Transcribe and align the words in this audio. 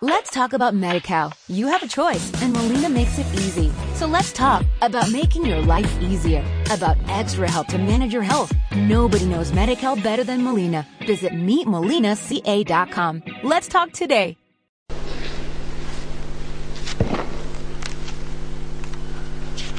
Let's 0.00 0.30
talk 0.30 0.52
about 0.52 0.74
MediCal. 0.74 1.32
You 1.48 1.66
have 1.66 1.82
a 1.82 1.88
choice, 1.88 2.30
and 2.40 2.52
Molina 2.52 2.88
makes 2.88 3.18
it 3.18 3.26
easy. 3.34 3.72
So 3.94 4.06
let's 4.06 4.32
talk 4.32 4.64
about 4.80 5.10
making 5.10 5.44
your 5.44 5.60
life 5.60 5.90
easier, 6.00 6.44
about 6.70 6.96
extra 7.08 7.50
help 7.50 7.66
to 7.68 7.78
manage 7.78 8.12
your 8.12 8.22
health. 8.22 8.54
Nobody 8.76 9.26
knows 9.26 9.50
MediCal 9.50 10.00
better 10.00 10.22
than 10.22 10.44
Molina. 10.44 10.86
Visit 11.04 11.32
meetmolinaca.com. 11.32 13.22
Let's 13.42 13.66
talk 13.66 13.90
today. 13.90 14.36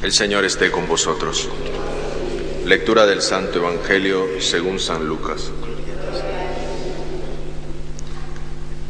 El 0.02 0.12
Señor 0.12 0.44
esté 0.44 0.70
con 0.70 0.86
vosotros. 0.86 1.48
Lectura 2.66 3.06
del 3.06 3.22
Santo 3.22 3.58
Evangelio 3.60 4.38
según 4.38 4.78
San 4.78 5.06
Lucas. 5.06 5.50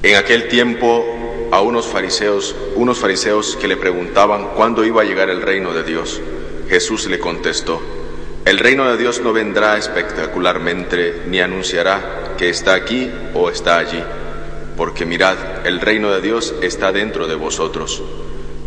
En 0.02 0.16
aquel 0.16 0.48
tiempo 0.48 1.20
a 1.51 1.61
unos 1.61 1.87
fariseos, 1.87 2.55
unos 2.77 2.99
fariseos 2.99 3.57
que 3.57 3.68
le 3.68 3.77
preguntaban 3.77 4.50
cuándo 4.54 4.85
iba 4.85 5.03
a 5.03 5.04
llegar 5.04 5.31
el 5.31 5.43
reino 5.43 5.72
de 5.72 5.82
Dios. 5.82 6.21
Jesús 6.68 7.07
le 7.07 7.18
contestó: 7.18 7.81
El 8.45 8.58
reino 8.58 8.91
de 8.91 8.96
Dios 8.96 9.21
no 9.21 9.32
vendrá 9.32 9.77
espectacularmente 9.77 11.22
ni 11.27 11.41
anunciará 11.41 12.35
que 12.39 12.49
está 12.49 12.75
aquí 12.75 13.11
o 13.35 13.50
está 13.50 13.79
allí, 13.79 14.03
porque 14.77 15.05
mirad, 15.05 15.67
el 15.67 15.81
reino 15.81 16.11
de 16.11 16.21
Dios 16.21 16.55
está 16.63 16.93
dentro 16.93 17.27
de 17.27 17.35
vosotros. 17.35 18.03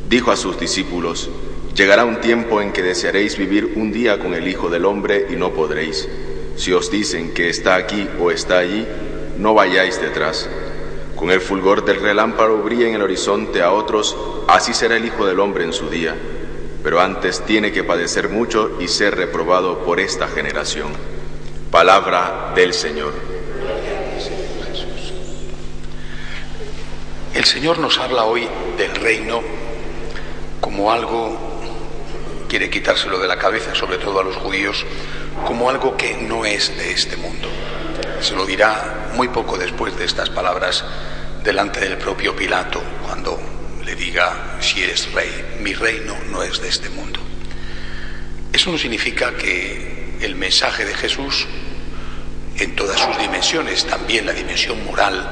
Dijo 0.09 0.31
a 0.31 0.37
sus 0.37 0.59
discípulos: 0.59 1.29
Llegará 1.75 2.05
un 2.05 2.21
tiempo 2.21 2.61
en 2.61 2.71
que 2.71 2.83
desearéis 2.83 3.37
vivir 3.37 3.73
un 3.75 3.91
día 3.91 4.19
con 4.19 4.33
el 4.33 4.47
Hijo 4.47 4.69
del 4.69 4.85
Hombre 4.85 5.27
y 5.31 5.35
no 5.35 5.53
podréis. 5.53 6.07
Si 6.55 6.71
os 6.71 6.91
dicen 6.91 7.33
que 7.33 7.49
está 7.49 7.75
aquí 7.75 8.07
o 8.19 8.29
está 8.29 8.59
allí, 8.59 8.85
no 9.39 9.55
vayáis 9.55 9.99
detrás. 9.99 10.47
Con 11.23 11.31
el 11.31 11.39
fulgor 11.39 11.85
del 11.85 12.01
relámpago 12.01 12.57
brilla 12.57 12.85
en 12.85 12.95
el 12.95 13.01
horizonte 13.01 13.61
a 13.61 13.71
otros, 13.71 14.13
así 14.45 14.73
será 14.73 14.97
el 14.97 15.05
Hijo 15.05 15.25
del 15.25 15.39
Hombre 15.39 15.63
en 15.63 15.71
su 15.71 15.89
día. 15.89 16.13
Pero 16.83 16.99
antes 16.99 17.45
tiene 17.45 17.71
que 17.71 17.85
padecer 17.85 18.27
mucho 18.27 18.71
y 18.81 18.89
ser 18.89 19.15
reprobado 19.15 19.85
por 19.85 20.01
esta 20.01 20.27
generación. 20.27 20.91
Palabra 21.71 22.51
del 22.57 22.73
Señor. 22.73 23.13
El 27.33 27.45
Señor 27.45 27.79
nos 27.79 27.99
habla 27.99 28.25
hoy 28.25 28.45
del 28.77 28.93
reino 28.93 29.41
como 30.59 30.91
algo 30.91 31.37
quiere 32.49 32.69
quitárselo 32.69 33.17
de 33.17 33.29
la 33.29 33.37
cabeza, 33.37 33.73
sobre 33.73 33.97
todo 33.97 34.19
a 34.19 34.25
los 34.25 34.35
judíos, 34.35 34.85
como 35.47 35.69
algo 35.69 35.95
que 35.95 36.15
no 36.15 36.45
es 36.45 36.75
de 36.77 36.91
este 36.91 37.15
mundo. 37.15 37.47
Se 38.23 38.35
lo 38.35 38.45
dirá 38.45 39.11
muy 39.15 39.27
poco 39.27 39.57
después 39.57 39.97
de 39.97 40.05
estas 40.05 40.29
palabras 40.29 40.85
delante 41.43 41.81
del 41.81 41.97
propio 41.97 42.33
Pilato, 42.33 42.81
cuando 43.05 43.37
le 43.83 43.95
diga, 43.95 44.57
si 44.61 44.81
eres 44.81 45.11
rey, 45.11 45.57
mi 45.59 45.73
reino 45.73 46.15
no 46.31 46.41
es 46.41 46.61
de 46.61 46.69
este 46.69 46.89
mundo. 46.89 47.19
Eso 48.53 48.71
no 48.71 48.77
significa 48.77 49.35
que 49.35 50.15
el 50.21 50.35
mensaje 50.35 50.85
de 50.85 50.93
Jesús, 50.93 51.45
en 52.59 52.77
todas 52.77 53.01
sus 53.01 53.17
dimensiones, 53.17 53.85
también 53.85 54.25
la 54.25 54.31
dimensión 54.31 54.85
moral, 54.85 55.29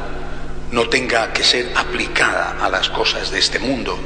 no 0.73 0.89
tenga 0.89 1.31
que 1.31 1.45
ser 1.45 1.71
aplicada 1.75 2.57
a 2.59 2.69
las 2.69 2.89
cosas 2.89 3.31
de 3.31 3.39
este 3.39 3.59
mundo 3.59 3.97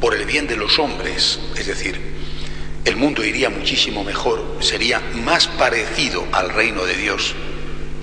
por 0.00 0.14
el 0.14 0.24
bien 0.24 0.46
de 0.46 0.56
los 0.56 0.78
hombres, 0.78 1.40
es 1.58 1.66
decir, 1.66 2.00
el 2.86 2.96
mundo 2.96 3.22
iría 3.22 3.50
muchísimo 3.50 4.02
mejor, 4.02 4.56
sería 4.60 5.00
más 5.12 5.46
parecido 5.46 6.26
al 6.32 6.54
reino 6.54 6.86
de 6.86 6.96
Dios, 6.96 7.34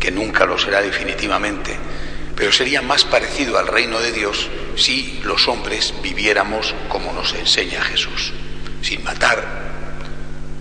que 0.01 0.11
nunca 0.11 0.45
lo 0.45 0.57
será 0.57 0.81
definitivamente, 0.81 1.77
pero 2.35 2.51
sería 2.51 2.81
más 2.81 3.05
parecido 3.05 3.57
al 3.59 3.67
reino 3.67 3.99
de 3.99 4.11
Dios 4.11 4.49
si 4.75 5.21
los 5.23 5.47
hombres 5.47 5.93
viviéramos 6.01 6.73
como 6.89 7.13
nos 7.13 7.33
enseña 7.35 7.81
Jesús, 7.83 8.33
sin 8.81 9.03
matar, 9.03 9.61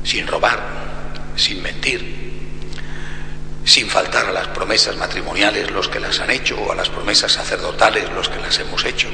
sin 0.04 0.26
robar, 0.26 0.60
sin 1.36 1.62
mentir, 1.62 2.20
sin 3.64 3.88
faltar 3.88 4.26
a 4.26 4.32
las 4.32 4.48
promesas 4.48 4.96
matrimoniales 4.96 5.70
los 5.70 5.88
que 5.88 6.00
las 6.00 6.20
han 6.20 6.30
hecho 6.30 6.60
o 6.60 6.72
a 6.72 6.76
las 6.76 6.90
promesas 6.90 7.32
sacerdotales 7.32 8.10
los 8.10 8.28
que 8.28 8.40
las 8.40 8.58
hemos 8.58 8.84
hecho. 8.84 9.08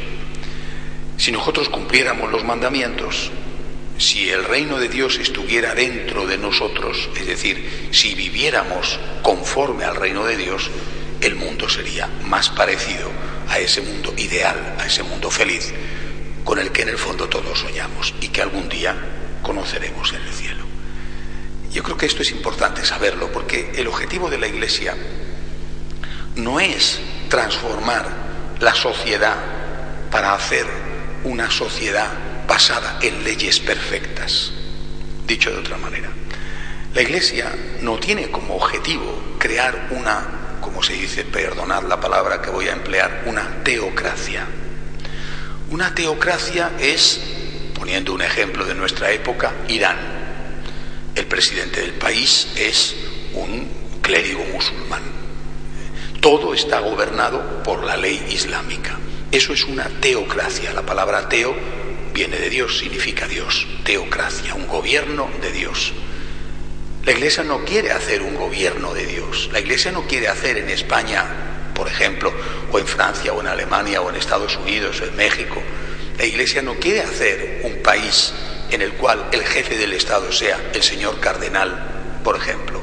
Si 1.17 1.31
nosotros 1.31 1.69
cumpliéramos 1.69 2.31
los 2.33 2.43
mandamientos, 2.43 3.31
si 3.99 4.31
el 4.31 4.45
reino 4.45 4.79
de 4.79 4.89
Dios 4.89 5.19
estuviera 5.19 5.75
dentro 5.75 6.27
de 6.27 6.39
nosotros, 6.39 7.09
es 7.17 7.27
decir, 7.27 7.89
si 7.93 8.15
viviéramos 8.15 8.99
conforme 9.23 9.85
al 9.85 9.97
reino 9.97 10.25
de 10.25 10.37
Dios, 10.37 10.71
el 11.21 11.35
mundo 11.37 11.69
sería 11.69 12.07
más 12.25 12.51
parecido 12.51 13.11
a 13.49 13.59
ese 13.59 13.81
mundo 13.81 14.13
ideal, 14.17 14.77
a 14.79 14.87
ese 14.87 15.03
mundo 15.03 15.31
feliz, 15.31 15.73
con 16.45 16.59
el 16.59 16.73
que 16.73 16.83
en 16.83 16.91
el 16.91 16.99
fondo 16.99 17.29
todos 17.29 17.59
soñamos 17.59 18.15
y 18.21 18.29
que 18.29 18.43
algún 18.43 18.69
día 18.69 18.95
conoceremos 19.43 20.13
en 20.13 20.23
el 20.23 20.33
cielo. 20.33 20.65
Yo 21.73 21.83
creo 21.83 21.97
que 21.97 22.07
esto 22.07 22.23
es 22.23 22.31
importante 22.31 22.85
saberlo, 22.85 23.33
porque 23.33 23.73
el 23.77 23.87
objetivo 23.87 24.31
de 24.31 24.39
la 24.39 24.47
Iglesia 24.47 24.97
no 26.37 26.61
es 26.61 27.01
transformar 27.29 28.07
la 28.61 28.75
sociedad 28.75 29.37
para 30.11 30.35
hacer 30.35 30.67
una 31.25 31.51
sociedad 31.51 32.11
basada 32.47 32.99
en 33.03 33.25
leyes 33.25 33.61
perfectas. 33.61 34.53
Dicho 35.27 35.51
de 35.51 35.59
otra 35.59 35.77
manera, 35.77 36.09
la 36.95 37.03
Iglesia 37.03 37.55
no 37.83 37.99
tiene 37.99 38.31
como 38.31 38.57
objetivo 38.57 39.37
crear 39.39 39.89
una, 39.91 40.59
como 40.61 40.83
se 40.83 40.95
dice, 40.95 41.25
perdonad 41.25 41.83
la 41.85 42.01
palabra 42.01 42.41
que 42.41 42.51
voy 42.51 42.69
a 42.69 42.73
emplear, 42.73 43.25
una 43.27 43.63
teocracia. 43.63 44.47
Una 45.71 45.95
teocracia 45.95 46.73
es, 46.79 47.21
poniendo 47.75 48.15
un 48.15 48.23
ejemplo 48.23 48.65
de 48.65 48.75
nuestra 48.75 49.11
época, 49.11 49.53
Irán. 49.69 49.99
El 51.15 51.27
presidente 51.27 51.81
del 51.81 51.95
país 51.95 52.49
es 52.57 52.95
un 53.35 53.69
clérigo 54.01 54.45
musulmán. 54.53 55.03
Todo 56.21 56.55
está 56.55 56.81
gobernado 56.81 57.63
por 57.63 57.85
la 57.85 57.97
ley 57.97 58.27
islámica. 58.31 58.97
Eso 59.33 59.53
es 59.53 59.65
una 59.65 59.85
teocracia. 60.01 60.73
La 60.73 60.83
palabra 60.83 61.29
teo 61.29 61.55
viene 62.17 62.39
de 62.39 62.49
Dios, 62.49 62.79
significa 62.79 63.29
Dios, 63.29 63.67
teocracia, 63.85 64.55
un 64.55 64.67
gobierno 64.67 65.29
de 65.43 65.53
Dios. 65.53 65.93
La 67.05 67.13
Iglesia 67.13 67.45
no 67.45 67.63
quiere 67.67 67.91
hacer 67.91 68.23
un 68.23 68.35
gobierno 68.37 68.95
de 68.95 69.05
Dios. 69.05 69.51
La 69.53 69.61
Iglesia 69.61 69.93
no 69.93 70.07
quiere 70.07 70.27
hacer 70.29 70.57
en 70.57 70.71
España, 70.71 71.73
por 71.75 71.89
ejemplo, 71.89 72.33
o 72.73 72.79
en 72.79 72.87
Francia, 72.87 73.35
o 73.35 73.43
en 73.43 73.49
Alemania, 73.49 74.01
o 74.01 74.09
en 74.09 74.17
Estados 74.17 74.57
Unidos, 74.57 74.99
o 75.03 75.05
en 75.05 75.15
México. 75.15 75.63
La 76.17 76.25
Iglesia 76.25 76.63
no 76.63 76.77
quiere 76.77 77.03
hacer 77.03 77.61
un 77.65 77.83
país 77.83 78.33
en 78.71 78.81
el 78.81 78.93
cual 78.93 79.29
el 79.33 79.45
jefe 79.45 79.77
del 79.77 79.93
Estado 79.93 80.33
sea 80.33 80.71
el 80.73 80.83
señor 80.83 81.21
cardenal, 81.21 82.21
por 82.25 82.37
ejemplo, 82.39 82.81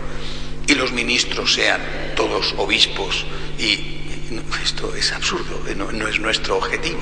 y 0.67 0.75
los 0.75 0.91
ministros 0.91 1.55
sean 1.55 1.81
todos 2.15 2.53
obispos. 2.59 3.25
Y 3.57 3.97
esto 4.63 4.93
es 4.95 5.11
absurdo, 5.11 5.59
no, 5.75 6.07
es 6.07 6.19
nuestro 6.19 6.57
objetivo. 6.57 7.01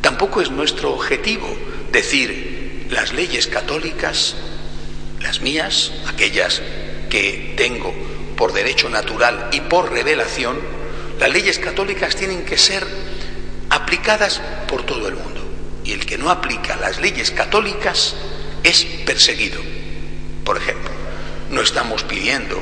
Tampoco 0.00 0.40
es 0.40 0.50
nuestro 0.50 0.92
objetivo 0.92 1.48
decir 1.92 2.86
las 2.90 3.12
leyes 3.12 3.46
católicas, 3.46 4.36
las 5.20 5.40
mías, 5.40 5.92
aquellas 6.06 6.62
que 7.10 7.54
tengo 7.56 7.92
por 8.36 8.52
derecho 8.52 8.88
natural 8.88 9.50
y 9.52 9.60
por 9.60 9.90
revelación, 9.92 10.58
las 11.18 11.30
leyes 11.30 11.58
católicas 11.58 12.14
tienen 12.14 12.44
que 12.44 12.56
ser 12.56 12.86
aplicadas 13.70 14.40
por 14.68 14.84
todo 14.84 15.08
el 15.08 15.14
mundo. 15.14 15.42
Y 15.84 15.92
el 15.92 16.06
que 16.06 16.18
no 16.18 16.30
aplica 16.30 16.76
las 16.76 17.00
leyes 17.00 17.30
católicas 17.30 18.14
es 18.62 18.84
perseguido. 19.04 19.60
Por 20.44 20.56
ejemplo, 20.56 20.90
no 21.50 21.60
estamos 21.60 22.04
pidiendo 22.04 22.60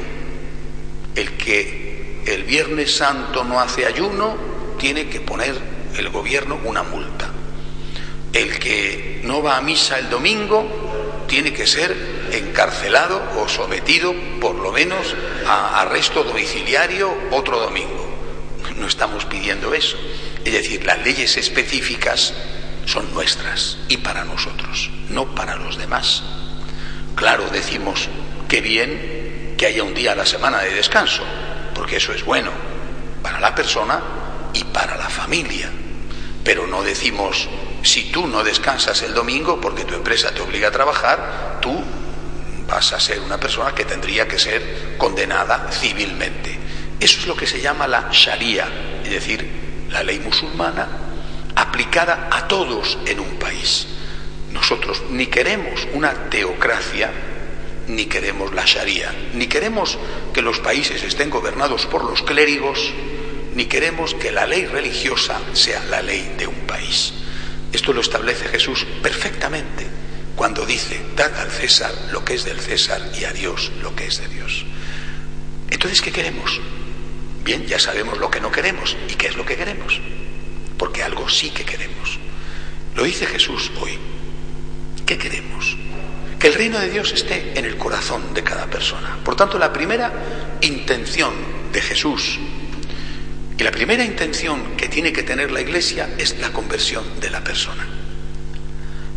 el 1.14 1.36
que 1.36 2.22
el 2.26 2.44
Viernes 2.44 2.96
Santo 2.96 3.44
no 3.44 3.60
hace 3.60 3.86
ayuno, 3.86 4.36
tiene 4.78 5.08
que 5.08 5.20
poner 5.20 5.75
el 5.96 6.08
gobierno 6.10 6.58
una 6.64 6.82
multa. 6.82 7.30
El 8.32 8.58
que 8.58 9.20
no 9.24 9.42
va 9.42 9.56
a 9.56 9.62
misa 9.62 9.98
el 9.98 10.10
domingo 10.10 11.24
tiene 11.26 11.52
que 11.52 11.66
ser 11.66 11.96
encarcelado 12.32 13.22
o 13.36 13.48
sometido 13.48 14.14
por 14.40 14.54
lo 14.56 14.72
menos 14.72 15.14
a 15.46 15.80
arresto 15.80 16.24
domiciliario 16.24 17.12
otro 17.30 17.58
domingo. 17.58 18.06
No 18.76 18.86
estamos 18.86 19.24
pidiendo 19.24 19.74
eso. 19.74 19.96
Es 20.44 20.52
decir, 20.52 20.84
las 20.84 21.02
leyes 21.04 21.36
específicas 21.36 22.34
son 22.84 23.12
nuestras 23.14 23.78
y 23.88 23.96
para 23.98 24.24
nosotros, 24.24 24.90
no 25.08 25.34
para 25.34 25.56
los 25.56 25.76
demás. 25.76 26.22
Claro, 27.14 27.48
decimos 27.50 28.08
que 28.48 28.60
bien 28.60 29.54
que 29.56 29.66
haya 29.66 29.82
un 29.82 29.94
día 29.94 30.12
a 30.12 30.16
la 30.16 30.26
semana 30.26 30.60
de 30.60 30.74
descanso, 30.74 31.22
porque 31.74 31.96
eso 31.96 32.12
es 32.12 32.24
bueno 32.24 32.50
para 33.22 33.40
la 33.40 33.54
persona 33.54 34.00
y 34.52 34.62
para 34.64 34.96
la 34.96 35.08
familia. 35.08 35.70
Pero 36.46 36.68
no 36.68 36.84
decimos, 36.84 37.48
si 37.82 38.04
tú 38.12 38.28
no 38.28 38.44
descansas 38.44 39.02
el 39.02 39.12
domingo 39.14 39.60
porque 39.60 39.84
tu 39.84 39.96
empresa 39.96 40.32
te 40.32 40.42
obliga 40.42 40.68
a 40.68 40.70
trabajar, 40.70 41.58
tú 41.60 41.82
vas 42.68 42.92
a 42.92 43.00
ser 43.00 43.18
una 43.18 43.38
persona 43.38 43.74
que 43.74 43.84
tendría 43.84 44.28
que 44.28 44.38
ser 44.38 44.94
condenada 44.96 45.68
civilmente. 45.72 46.56
Eso 47.00 47.18
es 47.18 47.26
lo 47.26 47.36
que 47.36 47.48
se 47.48 47.60
llama 47.60 47.88
la 47.88 48.10
Sharia, 48.12 48.68
es 49.02 49.10
decir, 49.10 49.44
la 49.90 50.04
ley 50.04 50.20
musulmana 50.20 50.86
aplicada 51.56 52.28
a 52.30 52.46
todos 52.46 52.96
en 53.06 53.18
un 53.18 53.40
país. 53.40 53.88
Nosotros 54.52 55.02
ni 55.10 55.26
queremos 55.26 55.88
una 55.94 56.30
teocracia, 56.30 57.10
ni 57.88 58.06
queremos 58.06 58.54
la 58.54 58.64
Sharia, 58.64 59.12
ni 59.34 59.48
queremos 59.48 59.98
que 60.32 60.42
los 60.42 60.60
países 60.60 61.02
estén 61.02 61.28
gobernados 61.28 61.86
por 61.86 62.04
los 62.04 62.22
clérigos, 62.22 62.92
ni 63.56 63.64
queremos 63.64 64.12
que 64.12 64.30
la 64.30 64.46
ley 64.46 64.66
religiosa 64.66 65.40
sea 65.54 65.82
la 65.86 66.02
ley 66.02 66.34
de 66.36 66.46
un 66.46 66.66
país. 66.66 67.14
Esto 67.72 67.94
lo 67.94 68.02
establece 68.02 68.48
Jesús 68.48 68.86
perfectamente 69.02 69.86
cuando 70.36 70.66
dice, 70.66 71.00
dad 71.16 71.34
al 71.40 71.50
César 71.50 71.90
lo 72.12 72.22
que 72.22 72.34
es 72.34 72.44
del 72.44 72.60
César 72.60 73.00
y 73.18 73.24
a 73.24 73.32
Dios 73.32 73.72
lo 73.80 73.96
que 73.96 74.08
es 74.08 74.20
de 74.20 74.28
Dios. 74.28 74.66
Entonces, 75.70 76.02
¿qué 76.02 76.12
queremos? 76.12 76.60
Bien, 77.44 77.66
ya 77.66 77.78
sabemos 77.78 78.18
lo 78.18 78.30
que 78.30 78.42
no 78.42 78.52
queremos. 78.52 78.94
¿Y 79.08 79.14
qué 79.14 79.28
es 79.28 79.36
lo 79.36 79.46
que 79.46 79.56
queremos? 79.56 80.02
Porque 80.76 81.02
algo 81.02 81.26
sí 81.30 81.48
que 81.48 81.64
queremos. 81.64 82.18
Lo 82.94 83.04
dice 83.04 83.24
Jesús 83.24 83.72
hoy. 83.80 83.98
¿Qué 85.06 85.16
queremos? 85.16 85.78
Que 86.38 86.48
el 86.48 86.54
reino 86.54 86.78
de 86.78 86.90
Dios 86.90 87.10
esté 87.12 87.58
en 87.58 87.64
el 87.64 87.78
corazón 87.78 88.34
de 88.34 88.44
cada 88.44 88.66
persona. 88.66 89.16
Por 89.24 89.34
tanto, 89.34 89.58
la 89.58 89.72
primera 89.72 90.12
intención 90.60 91.32
de 91.72 91.80
Jesús 91.80 92.38
y 93.58 93.64
la 93.64 93.70
primera 93.70 94.04
intención 94.04 94.76
que 94.76 94.88
tiene 94.88 95.12
que 95.12 95.22
tener 95.22 95.50
la 95.50 95.62
Iglesia 95.62 96.10
es 96.18 96.38
la 96.38 96.52
conversión 96.52 97.18
de 97.20 97.30
la 97.30 97.42
persona. 97.42 97.86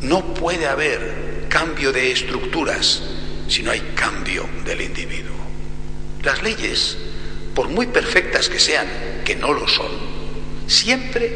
No 0.01 0.33
puede 0.33 0.65
haber 0.65 1.47
cambio 1.49 1.91
de 1.91 2.11
estructuras 2.11 3.01
si 3.49 3.63
no 3.63 3.71
hay 3.71 3.81
cambio 3.95 4.47
del 4.63 4.81
individuo. 4.81 5.35
Las 6.23 6.41
leyes, 6.41 6.97
por 7.53 7.67
muy 7.67 7.87
perfectas 7.87 8.47
que 8.47 8.59
sean, 8.59 8.87
que 9.25 9.35
no 9.35 9.51
lo 9.51 9.67
son, 9.67 9.91
siempre 10.67 11.35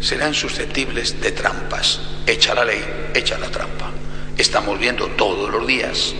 serán 0.00 0.34
susceptibles 0.34 1.20
de 1.20 1.32
trampas. 1.32 2.00
Echa 2.26 2.54
la 2.54 2.64
ley, 2.64 2.84
echa 3.14 3.38
la 3.38 3.50
trampa. 3.50 3.90
Estamos 4.36 4.78
viendo 4.78 5.06
todos 5.08 5.50
los 5.50 5.66
días 5.66 6.14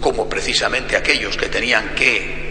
cómo 0.00 0.28
precisamente 0.28 0.96
aquellos 0.96 1.36
que 1.36 1.48
tenían 1.48 1.94
que 1.94 2.41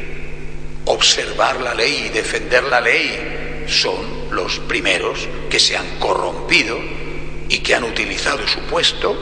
observar 0.91 1.61
la 1.61 1.73
ley 1.73 2.07
y 2.07 2.09
defender 2.09 2.65
la 2.65 2.81
ley 2.81 3.63
son 3.67 4.29
los 4.31 4.59
primeros 4.59 5.27
que 5.49 5.59
se 5.59 5.77
han 5.77 5.99
corrompido 5.99 6.77
y 7.47 7.59
que 7.59 7.75
han 7.75 7.85
utilizado 7.85 8.45
su 8.45 8.59
puesto 8.61 9.17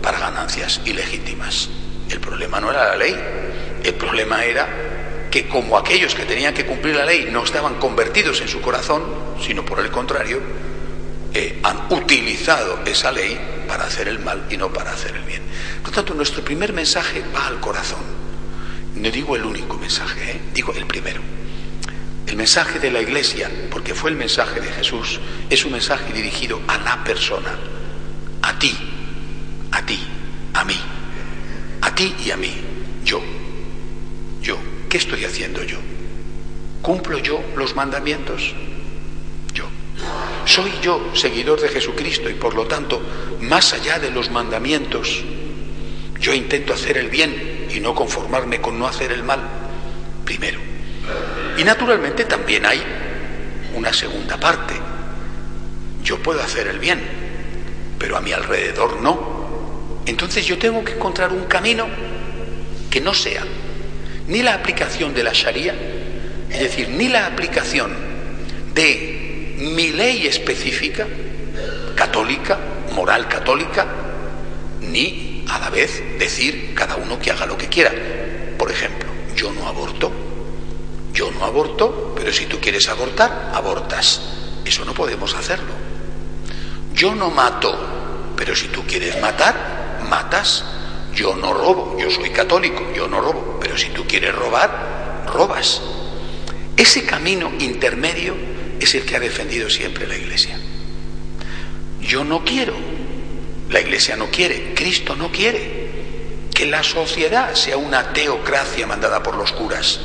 para 0.00 0.20
ganancias 0.20 0.80
ilegítimas. 0.84 1.70
El 2.08 2.20
problema 2.20 2.60
no 2.60 2.70
era 2.70 2.90
la 2.90 2.96
ley, 2.96 3.16
el 3.82 3.94
problema 3.94 4.44
era 4.44 5.28
que 5.30 5.48
como 5.48 5.76
aquellos 5.76 6.14
que 6.14 6.24
tenían 6.24 6.54
que 6.54 6.64
cumplir 6.64 6.94
la 6.94 7.04
ley 7.04 7.28
no 7.30 7.42
estaban 7.42 7.74
convertidos 7.80 8.40
en 8.40 8.48
su 8.48 8.60
corazón, 8.60 9.02
sino 9.44 9.64
por 9.64 9.80
el 9.80 9.90
contrario, 9.90 10.40
eh, 11.34 11.58
han 11.64 11.92
utilizado 11.92 12.78
esa 12.86 13.10
ley 13.10 13.38
para 13.66 13.84
hacer 13.84 14.06
el 14.06 14.20
mal 14.20 14.46
y 14.50 14.56
no 14.56 14.72
para 14.72 14.92
hacer 14.92 15.16
el 15.16 15.24
bien. 15.24 15.42
Por 15.82 15.92
tanto, 15.92 16.14
nuestro 16.14 16.44
primer 16.44 16.72
mensaje 16.72 17.22
va 17.34 17.48
al 17.48 17.58
corazón. 17.58 18.17
No 18.98 19.10
digo 19.12 19.36
el 19.36 19.44
único 19.44 19.78
mensaje, 19.78 20.32
¿eh? 20.32 20.40
digo 20.52 20.72
el 20.74 20.84
primero. 20.84 21.20
El 22.26 22.36
mensaje 22.36 22.80
de 22.80 22.90
la 22.90 23.00
Iglesia, 23.00 23.48
porque 23.70 23.94
fue 23.94 24.10
el 24.10 24.16
mensaje 24.16 24.60
de 24.60 24.70
Jesús, 24.72 25.20
es 25.48 25.64
un 25.64 25.72
mensaje 25.72 26.12
dirigido 26.12 26.60
a 26.66 26.78
la 26.78 27.04
persona, 27.04 27.56
a 28.42 28.58
ti, 28.58 28.76
a 29.70 29.86
ti, 29.86 30.00
a 30.52 30.64
mí, 30.64 30.76
a 31.80 31.94
ti 31.94 32.12
y 32.24 32.30
a 32.32 32.36
mí, 32.36 32.52
yo, 33.04 33.22
yo. 34.42 34.58
¿Qué 34.88 34.96
estoy 34.96 35.24
haciendo 35.24 35.62
yo? 35.62 35.78
¿Cumplo 36.82 37.18
yo 37.18 37.42
los 37.56 37.76
mandamientos? 37.76 38.54
Yo. 39.54 39.66
¿Soy 40.44 40.72
yo 40.82 41.12
seguidor 41.14 41.60
de 41.60 41.68
Jesucristo 41.68 42.28
y 42.28 42.34
por 42.34 42.54
lo 42.54 42.66
tanto, 42.66 43.00
más 43.42 43.74
allá 43.74 43.98
de 43.98 44.10
los 44.10 44.30
mandamientos, 44.30 45.22
yo 46.20 46.34
intento 46.34 46.72
hacer 46.72 46.98
el 46.98 47.10
bien 47.10 47.47
y 47.74 47.80
no 47.80 47.94
conformarme 47.94 48.60
con 48.60 48.78
no 48.78 48.86
hacer 48.86 49.12
el 49.12 49.22
mal? 49.22 49.40
Primero. 50.24 50.58
Y 51.56 51.64
naturalmente 51.64 52.24
también 52.24 52.66
hay 52.66 52.82
una 53.74 53.92
segunda 53.92 54.38
parte. 54.38 54.74
Yo 56.02 56.22
puedo 56.22 56.42
hacer 56.42 56.68
el 56.68 56.78
bien, 56.78 57.00
pero 57.98 58.16
a 58.16 58.20
mi 58.20 58.32
alrededor 58.32 59.00
no. 59.00 60.00
Entonces 60.06 60.46
yo 60.46 60.58
tengo 60.58 60.84
que 60.84 60.92
encontrar 60.92 61.32
un 61.32 61.44
camino 61.44 61.86
que 62.90 63.00
no 63.00 63.12
sea 63.12 63.44
ni 64.28 64.42
la 64.42 64.54
aplicación 64.54 65.14
de 65.14 65.22
la 65.22 65.32
Sharia, 65.32 65.74
es 66.50 66.60
decir, 66.60 66.88
ni 66.90 67.08
la 67.08 67.26
aplicación 67.26 67.92
de 68.74 69.56
mi 69.58 69.88
ley 69.88 70.26
específica, 70.26 71.06
católica, 71.94 72.58
moral 72.94 73.26
católica, 73.26 73.86
ni 74.80 75.27
a 75.48 75.58
la 75.58 75.70
vez 75.70 76.02
decir 76.18 76.74
cada 76.74 76.96
uno 76.96 77.18
que 77.18 77.30
haga 77.30 77.46
lo 77.46 77.56
que 77.56 77.68
quiera. 77.68 77.92
Por 78.58 78.70
ejemplo, 78.70 79.08
yo 79.34 79.52
no 79.52 79.66
aborto, 79.66 80.12
yo 81.12 81.30
no 81.30 81.44
aborto, 81.44 82.14
pero 82.16 82.32
si 82.32 82.46
tú 82.46 82.58
quieres 82.60 82.88
abortar, 82.88 83.50
abortas. 83.54 84.20
Eso 84.64 84.84
no 84.84 84.94
podemos 84.94 85.34
hacerlo. 85.34 85.72
Yo 86.92 87.14
no 87.14 87.30
mato, 87.30 88.34
pero 88.36 88.54
si 88.54 88.68
tú 88.68 88.84
quieres 88.86 89.20
matar, 89.20 90.00
matas. 90.08 90.64
Yo 91.14 91.34
no 91.34 91.52
robo, 91.52 91.96
yo 91.98 92.10
soy 92.10 92.30
católico, 92.30 92.82
yo 92.94 93.08
no 93.08 93.20
robo, 93.20 93.58
pero 93.60 93.76
si 93.76 93.88
tú 93.88 94.06
quieres 94.06 94.34
robar, 94.34 95.24
robas. 95.26 95.80
Ese 96.76 97.04
camino 97.04 97.50
intermedio 97.58 98.36
es 98.78 98.94
el 98.94 99.04
que 99.04 99.16
ha 99.16 99.20
defendido 99.20 99.68
siempre 99.68 100.06
la 100.06 100.16
Iglesia. 100.16 100.58
Yo 102.00 102.24
no 102.24 102.44
quiero, 102.44 102.74
la 103.70 103.80
Iglesia 103.80 104.16
no 104.16 104.30
quiere, 104.30 104.72
Cristo 104.74 105.14
no 105.14 105.30
quiere 105.30 105.88
que 106.54 106.66
la 106.66 106.82
sociedad 106.82 107.54
sea 107.54 107.76
una 107.76 108.12
teocracia 108.12 108.86
mandada 108.86 109.22
por 109.22 109.36
los 109.36 109.52
curas. 109.52 110.00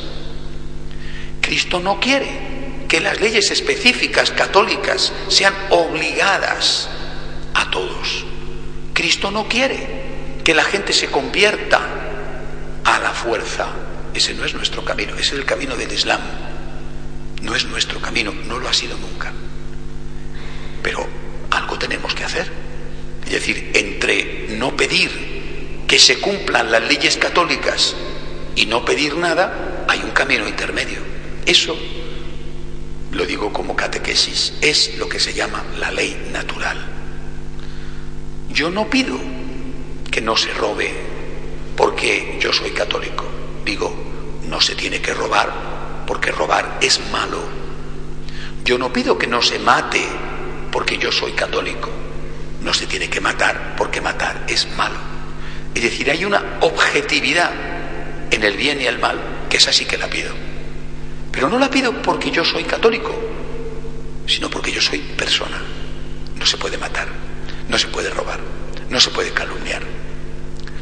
Cristo 1.41 1.79
no 1.79 1.99
quiere 1.99 2.85
que 2.87 2.99
las 2.99 3.19
leyes 3.19 3.49
específicas 3.51 4.31
católicas 4.31 5.11
sean 5.29 5.53
obligadas 5.71 6.89
a 7.53 7.71
todos. 7.71 8.25
Cristo 8.93 9.31
no 9.31 9.47
quiere 9.47 10.03
que 10.43 10.53
la 10.53 10.63
gente 10.63 10.93
se 10.93 11.07
convierta 11.07 11.79
a 12.83 12.99
la 12.99 13.11
fuerza. 13.11 13.67
Ese 14.13 14.33
no 14.35 14.45
es 14.45 14.53
nuestro 14.53 14.85
camino, 14.85 15.13
ese 15.13 15.33
es 15.33 15.33
el 15.33 15.45
camino 15.45 15.75
del 15.75 15.91
Islam. 15.91 16.21
No 17.41 17.55
es 17.55 17.65
nuestro 17.65 17.99
camino, 17.99 18.31
no 18.45 18.59
lo 18.59 18.69
ha 18.69 18.73
sido 18.73 18.97
nunca. 18.97 19.33
Pero 20.83 21.07
algo 21.49 21.79
tenemos 21.79 22.13
que 22.13 22.23
hacer. 22.23 22.62
Es 23.33 23.39
decir, 23.39 23.71
entre 23.73 24.45
no 24.49 24.77
pedir 24.77 25.09
que 25.87 25.97
se 25.97 26.19
cumplan 26.19 26.71
las 26.71 26.83
leyes 26.83 27.17
católicas 27.17 27.95
y 28.55 28.67
no 28.67 28.85
pedir 28.85 29.17
nada, 29.17 29.85
hay 29.89 30.03
un 30.03 30.11
camino 30.11 30.47
intermedio. 30.47 30.99
Eso, 31.43 31.75
lo 33.09 33.25
digo 33.25 33.51
como 33.51 33.75
catequesis, 33.75 34.53
es 34.61 34.99
lo 34.99 35.09
que 35.09 35.19
se 35.19 35.33
llama 35.33 35.63
la 35.79 35.89
ley 35.89 36.29
natural. 36.31 36.77
Yo 38.51 38.69
no 38.69 38.87
pido 38.87 39.19
que 40.11 40.21
no 40.21 40.37
se 40.37 40.53
robe 40.53 40.91
porque 41.75 42.37
yo 42.39 42.53
soy 42.53 42.69
católico. 42.69 43.25
Digo, 43.65 43.95
no 44.47 44.61
se 44.61 44.75
tiene 44.75 45.01
que 45.01 45.15
robar 45.15 46.03
porque 46.05 46.29
robar 46.29 46.77
es 46.81 46.99
malo. 47.11 47.39
Yo 48.63 48.77
no 48.77 48.93
pido 48.93 49.17
que 49.17 49.25
no 49.25 49.41
se 49.41 49.57
mate 49.57 50.05
porque 50.71 50.99
yo 50.99 51.11
soy 51.11 51.31
católico. 51.31 52.02
No 52.63 52.73
se 52.73 52.87
tiene 52.87 53.09
que 53.09 53.21
matar 53.21 53.75
porque 53.77 54.01
matar 54.01 54.45
es 54.47 54.67
malo. 54.75 54.95
Es 55.75 55.83
decir, 55.83 56.09
hay 56.09 56.23
una 56.23 56.57
objetividad 56.61 57.51
en 58.31 58.43
el 58.43 58.55
bien 58.57 58.81
y 58.81 58.85
el 58.85 58.99
mal 58.99 59.19
que 59.49 59.57
es 59.57 59.67
así 59.67 59.85
que 59.85 59.97
la 59.97 60.09
pido. 60.09 60.33
Pero 61.31 61.49
no 61.49 61.59
la 61.59 61.69
pido 61.69 62.01
porque 62.01 62.31
yo 62.31 62.45
soy 62.45 62.63
católico, 62.63 63.13
sino 64.27 64.49
porque 64.49 64.71
yo 64.71 64.81
soy 64.81 64.99
persona. 64.99 65.61
No 66.35 66.45
se 66.45 66.57
puede 66.57 66.77
matar, 66.77 67.07
no 67.67 67.77
se 67.77 67.87
puede 67.87 68.09
robar, 68.09 68.39
no 68.89 68.99
se 68.99 69.09
puede 69.09 69.31
calumniar, 69.31 69.81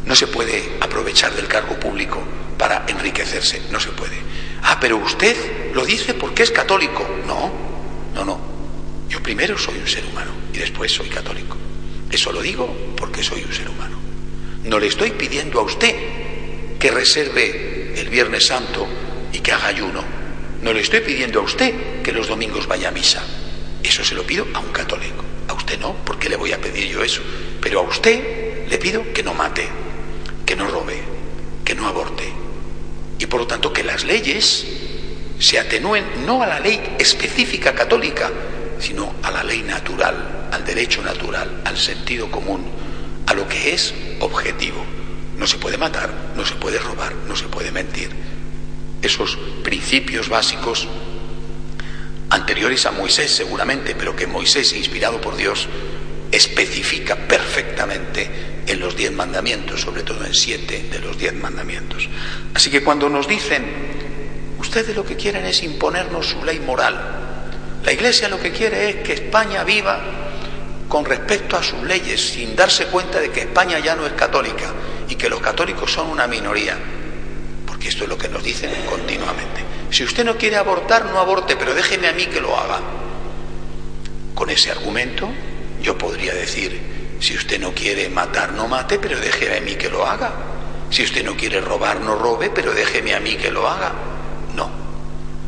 no 0.06 0.16
se 0.16 0.28
puede 0.28 0.78
aprovechar 0.82 1.34
del 1.34 1.48
cargo 1.48 1.80
público 1.80 2.22
para 2.58 2.86
enriquecerse, 2.88 3.62
no 3.72 3.80
se 3.80 3.90
puede. 3.90 4.18
Ah, 4.64 4.78
pero 4.80 4.98
usted 4.98 5.74
lo 5.74 5.86
dice 5.86 6.14
porque 6.14 6.44
es 6.44 6.52
católico. 6.52 7.08
No, 7.26 7.52
no, 8.14 8.26
no. 8.26 8.40
Yo 9.10 9.22
primero 9.22 9.58
soy 9.58 9.78
un 9.80 9.88
ser 9.88 10.06
humano 10.06 10.32
y 10.54 10.58
después 10.60 10.92
soy 10.92 11.10
católico. 11.10 11.58
Eso 12.12 12.32
lo 12.32 12.42
digo 12.42 12.94
porque 12.98 13.24
soy 13.24 13.44
un 13.44 13.54
ser 13.54 13.70
humano. 13.70 13.98
No 14.64 14.80
le 14.80 14.88
estoy 14.88 15.12
pidiendo 15.12 15.60
a 15.60 15.64
usted 15.64 15.96
que 16.80 16.92
reserve 16.92 17.94
el 17.96 18.10
Viernes 18.10 18.48
Santo 18.48 18.88
y 19.34 19.40
que 19.40 19.52
haga 19.52 19.68
ayuno 19.68 20.22
no 20.62 20.74
le 20.74 20.82
estoy 20.82 21.00
pidiendo 21.00 21.40
a 21.40 21.44
usted 21.44 22.02
que 22.04 22.12
los 22.12 22.28
domingos 22.28 22.68
vaya 22.68 22.90
a 22.90 22.92
misa. 22.92 23.24
Eso 23.84 24.04
se 24.04 24.14
lo 24.14 24.24
pido 24.24 24.46
a 24.54 24.60
un 24.60 24.72
católico. 24.72 25.24
A 25.48 25.54
usted 25.54 25.80
no, 25.80 25.96
porque 26.06 26.30
le 26.30 26.36
voy 26.36 26.52
a 26.52 26.62
pedir 26.62 26.88
yo 26.88 27.04
eso. 27.04 27.22
Pero 27.60 27.80
a 27.80 27.84
usted 27.84 28.68
le 28.68 28.78
pido 28.78 29.12
que 29.12 29.24
no 29.24 29.34
mate, 29.34 29.68
que 30.46 30.56
no 30.56 30.68
robe, 30.68 31.02
que 31.66 31.74
no 31.74 31.88
aborte. 31.88 32.32
Y 33.18 33.26
por 33.26 33.40
lo 33.40 33.48
tanto 33.48 33.74
que 33.74 33.84
las 33.84 34.04
leyes 34.04 34.68
se 35.40 35.58
atenúen 35.58 36.06
no 36.28 36.44
a 36.44 36.48
la 36.48 36.60
ley 36.60 36.96
específica 37.00 37.74
católica, 37.74 38.30
sino 38.82 39.14
a 39.24 39.32
la 39.32 39.44
ley 39.44 39.62
natural, 39.62 40.50
al 40.52 40.66
derecho 40.66 41.02
natural, 41.02 41.62
al 41.64 41.78
sentido 41.78 42.30
común, 42.30 42.66
a 43.28 43.34
lo 43.34 43.48
que 43.48 43.74
es 43.74 43.94
objetivo. 44.20 44.84
No 45.38 45.48
se 45.48 45.58
puede 45.58 45.78
matar, 45.78 46.12
no 46.36 46.46
se 46.46 46.56
puede 46.56 46.80
robar, 46.80 47.14
no 47.28 47.36
se 47.36 47.46
puede 47.46 47.72
mentir. 47.72 48.10
Esos 49.02 49.38
principios 49.64 50.30
básicos 50.30 50.88
anteriores 52.30 52.86
a 52.86 52.92
Moisés 52.92 53.32
seguramente, 53.32 53.96
pero 53.96 54.16
que 54.16 54.28
Moisés, 54.28 54.74
inspirado 54.74 55.22
por 55.22 55.36
Dios, 55.36 55.68
especifica 56.32 57.16
perfectamente 57.16 58.30
en 58.68 58.80
los 58.80 58.96
diez 58.96 59.12
mandamientos, 59.12 59.82
sobre 59.82 60.04
todo 60.04 60.26
en 60.26 60.34
siete 60.34 60.88
de 60.92 61.00
los 61.00 61.18
diez 61.18 61.34
mandamientos. 61.34 62.10
Así 62.54 62.70
que 62.70 62.84
cuando 62.84 63.10
nos 63.10 63.28
dicen, 63.28 63.66
ustedes 64.60 64.96
lo 64.96 65.06
que 65.06 65.16
quieren 65.16 65.46
es 65.46 65.64
imponernos 65.64 66.28
su 66.28 66.44
ley 66.44 66.60
moral, 66.60 67.31
la 67.84 67.92
Iglesia 67.92 68.30
lo 68.30 68.40
que 68.40 68.52
quiere 68.52 68.90
es 68.90 68.96
que 68.98 69.14
España 69.14 69.64
viva 69.64 70.00
con 70.88 71.06
respecto 71.06 71.58
a 71.58 71.64
sus 71.64 71.82
leyes, 71.84 72.34
sin 72.34 72.56
darse 72.56 72.88
cuenta 72.88 73.20
de 73.20 73.32
que 73.32 73.42
España 73.42 73.80
ya 73.80 73.96
no 73.96 74.06
es 74.06 74.14
católica 74.14 74.74
y 75.08 75.16
que 75.16 75.30
los 75.30 75.40
católicos 75.40 75.92
son 75.92 76.10
una 76.10 76.28
minoría, 76.28 76.78
porque 77.66 77.88
esto 77.88 78.04
es 78.04 78.10
lo 78.10 78.18
que 78.18 78.28
nos 78.28 78.44
dicen 78.44 78.72
continuamente. 78.90 79.64
Si 79.90 80.04
usted 80.04 80.26
no 80.26 80.38
quiere 80.38 80.58
abortar, 80.58 81.06
no 81.06 81.20
aborte, 81.20 81.56
pero 81.56 81.74
déjeme 81.74 82.08
a 82.08 82.14
mí 82.14 82.26
que 82.26 82.42
lo 82.42 82.58
haga. 82.58 82.80
Con 84.36 84.50
ese 84.50 84.72
argumento 84.72 85.30
yo 85.82 85.98
podría 85.98 86.34
decir, 86.34 86.80
si 87.20 87.36
usted 87.36 87.60
no 87.60 87.74
quiere 87.74 88.10
matar, 88.10 88.54
no 88.54 88.68
mate, 88.68 89.00
pero 89.00 89.20
déjeme 89.20 89.58
a 89.58 89.62
mí 89.62 89.76
que 89.76 89.90
lo 89.90 90.06
haga. 90.06 90.34
Si 90.90 91.04
usted 91.04 91.24
no 91.24 91.36
quiere 91.38 91.62
robar, 91.62 92.02
no 92.02 92.16
robe, 92.16 92.50
pero 92.50 92.74
déjeme 92.74 93.16
a 93.16 93.20
mí 93.20 93.36
que 93.36 93.50
lo 93.50 93.68
haga. 93.68 93.94
No, 94.56 94.70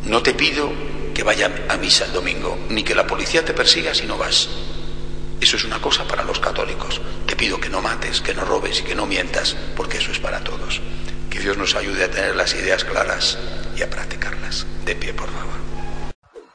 no 0.06 0.22
te 0.22 0.32
pido 0.34 0.72
que 1.14 1.22
vaya 1.22 1.50
a 1.68 1.76
misa 1.76 2.04
el 2.04 2.12
domingo, 2.12 2.58
ni 2.68 2.82
que 2.82 2.94
la 2.94 3.06
policía 3.06 3.44
te 3.44 3.54
persiga 3.54 3.94
si 3.94 4.06
no 4.06 4.18
vas. 4.18 4.48
Eso 5.40 5.56
es 5.56 5.64
una 5.64 5.80
cosa 5.80 6.06
para 6.06 6.24
los 6.24 6.40
católicos. 6.40 7.00
Te 7.26 7.36
pido 7.36 7.60
que 7.60 7.68
no 7.68 7.80
mates, 7.80 8.20
que 8.20 8.34
no 8.34 8.44
robes 8.44 8.80
y 8.80 8.84
que 8.84 8.94
no 8.94 9.06
mientas, 9.06 9.56
porque 9.76 9.98
eso 9.98 10.10
es 10.10 10.18
para 10.18 10.42
todos. 10.42 10.80
Que 11.30 11.40
Dios 11.40 11.56
nos 11.56 11.74
ayude 11.74 12.04
a 12.04 12.10
tener 12.10 12.34
las 12.34 12.54
ideas 12.54 12.84
claras 12.84 13.38
y 13.76 13.82
a 13.82 13.90
practicarlas. 13.90 14.66
De 14.84 14.94
pie, 14.94 15.12
por 15.12 15.28
favor. 15.28 15.54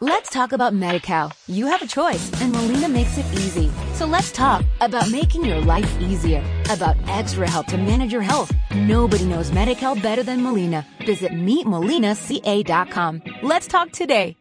Let's 0.01 0.29
talk 0.29 0.53
about 0.53 0.73
MediCal. 0.73 1.33
You 1.47 1.67
have 1.67 1.81
a 1.81 1.87
choice, 1.87 2.31
and 2.41 2.53
Molina 2.53 2.87
makes 2.87 3.17
it 3.17 3.25
easy. 3.33 3.69
So 3.95 4.05
let's 4.05 4.31
talk 4.31 4.63
about 4.79 5.11
making 5.11 5.43
your 5.43 5.59
life 5.59 5.91
easier, 5.99 6.41
about 6.69 6.95
extra 7.09 7.49
help 7.49 7.67
to 7.67 7.77
manage 7.77 8.13
your 8.13 8.21
health. 8.21 8.49
Nobody 8.73 9.25
knows 9.25 9.51
MediCal 9.51 10.01
better 10.01 10.23
than 10.23 10.41
Molina. 10.41 10.85
Visit 11.05 11.33
meetmolinaca.com. 11.33 13.21
Let's 13.43 13.67
talk 13.67 13.91
today. 13.91 14.38